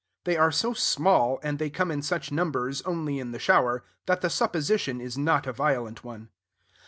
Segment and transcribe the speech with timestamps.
[0.23, 4.21] They are so small, and they come in such numbers only in the shower, that
[4.21, 6.29] the supposition is not a violent one.